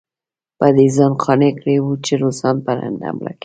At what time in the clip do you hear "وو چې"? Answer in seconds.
1.79-2.13